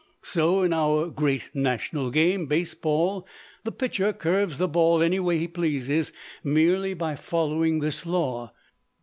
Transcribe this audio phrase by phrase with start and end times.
[0.23, 3.27] So in our "great national game," base ball,
[3.63, 6.11] the pitcher curves the ball any way he pleases
[6.43, 8.51] merely by following this law.